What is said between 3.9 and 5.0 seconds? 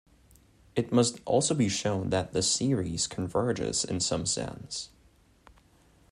some sense.